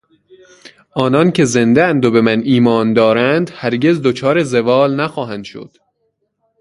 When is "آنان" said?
0.95-1.31